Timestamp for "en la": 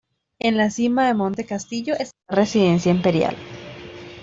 0.39-0.71